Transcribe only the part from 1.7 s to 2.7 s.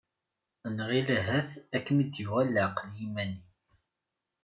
ad kem-id-yuɣal